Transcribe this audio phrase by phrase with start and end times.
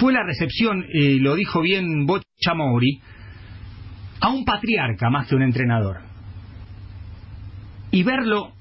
[0.00, 3.02] fue la recepción, eh, lo dijo bien Bocha Mori,
[4.20, 5.98] a un patriarca más que un entrenador.
[7.90, 8.52] Y verlo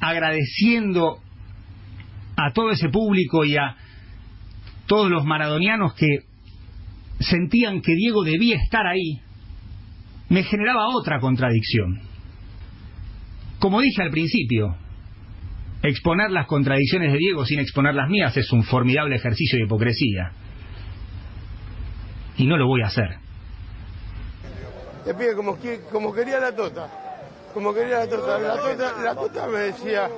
[0.00, 1.18] agradeciendo
[2.36, 3.76] a todo ese público y a
[4.86, 6.24] todos los maradonianos que
[7.20, 9.20] sentían que Diego debía estar ahí,
[10.30, 12.00] me generaba otra contradicción.
[13.60, 14.74] Como dije al principio,
[15.82, 20.32] exponer las contradicciones de Diego sin exponer las mías es un formidable ejercicio de hipocresía.
[22.36, 23.18] Y no lo voy a hacer.
[25.04, 25.58] Te pide como,
[25.90, 26.88] como quería la tota.
[27.54, 28.38] Como quería la tota.
[28.38, 30.08] La tota, la tota me decía,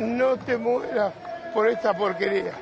[0.00, 1.12] no te mueras
[1.54, 2.52] por esta porquería.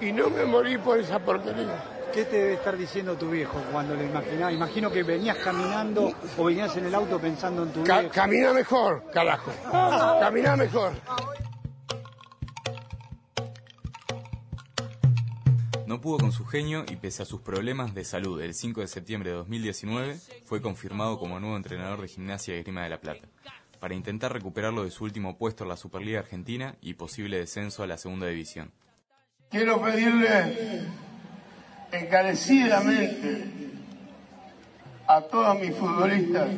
[0.00, 1.84] Y no me morí por esa porquería.
[2.12, 4.52] ¿Qué te debe estar diciendo tu viejo cuando lo imaginás?
[4.52, 8.08] Imagino que venías caminando o venías en el auto pensando en tu viejo.
[8.12, 9.52] camina mejor, carajo.
[10.20, 10.92] Camina mejor.
[15.90, 18.86] No pudo con su genio y pese a sus problemas de salud el 5 de
[18.86, 23.26] septiembre de 2019 fue confirmado como nuevo entrenador de gimnasia y Grima de la Plata
[23.80, 27.88] para intentar recuperarlo de su último puesto en la Superliga Argentina y posible descenso a
[27.88, 28.70] la Segunda División.
[29.50, 30.86] Quiero pedirle
[31.90, 33.48] encarecidamente
[35.08, 36.50] a todos mis futbolistas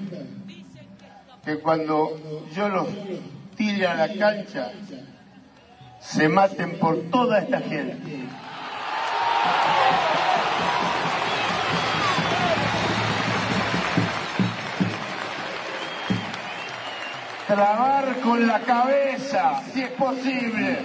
[1.43, 2.87] que cuando yo los
[3.57, 4.73] tire a la cancha
[6.03, 8.29] se maten por toda esta gente.
[17.55, 20.79] Trabar con la cabeza, si es posible.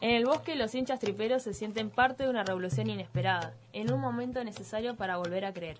[0.00, 4.00] En el bosque los hinchas triperos se sienten parte de una revolución inesperada, en un
[4.00, 5.76] momento necesario para volver a creer.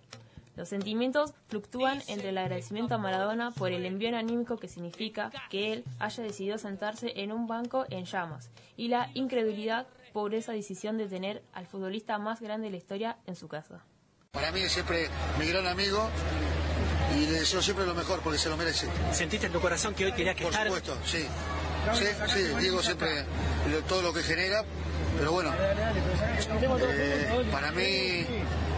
[0.56, 5.72] Los sentimientos fluctúan entre el agradecimiento a Maradona por el envío anímico que significa que
[5.72, 10.98] él haya decidido sentarse en un banco en llamas y la incredulidad por esa decisión
[10.98, 13.86] de tener al futbolista más grande de la historia en su casa.
[14.32, 16.10] Para mí es siempre mi gran amigo
[17.16, 18.88] y le deseo siempre lo mejor porque se lo merece.
[19.12, 20.68] ¿Sentiste en tu corazón que hoy tenía que estar?
[20.68, 21.26] Por supuesto, sí.
[21.94, 23.24] Sí, sí, digo siempre
[23.88, 24.64] todo lo que genera,
[25.18, 28.24] pero bueno, eh, para mí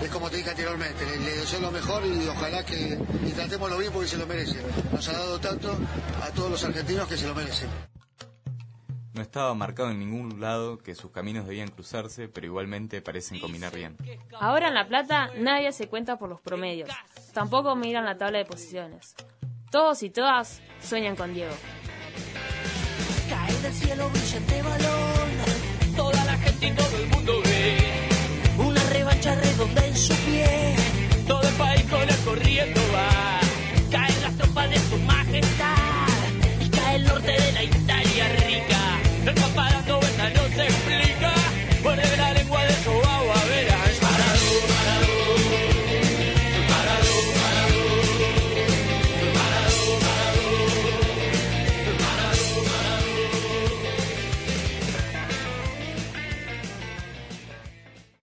[0.02, 3.92] es como te dije anteriormente, le, deseo lo mejor y ojalá que y tratémoslo bien
[3.92, 4.56] porque se lo merece.
[4.92, 5.76] Nos ha dado tanto
[6.22, 7.68] a todos los argentinos que se lo merecen.
[9.12, 13.72] No estaba marcado en ningún lado que sus caminos debían cruzarse, pero igualmente parecen combinar
[13.72, 13.96] bien.
[14.40, 16.90] Ahora en La Plata nadie se cuenta por los promedios,
[17.34, 19.14] tampoco miran la tabla de posiciones.
[19.70, 21.52] Todos y todas sueñan con Diego.